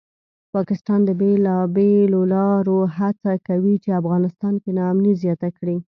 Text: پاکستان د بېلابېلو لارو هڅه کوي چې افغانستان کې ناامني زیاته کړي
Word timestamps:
پاکستان 0.55 0.99
د 1.05 1.09
بېلابېلو 1.19 2.21
لارو 2.35 2.79
هڅه 2.97 3.31
کوي 3.47 3.75
چې 3.83 3.97
افغانستان 4.01 4.53
کې 4.63 4.71
ناامني 4.79 5.13
زیاته 5.21 5.49
کړي 5.57 5.77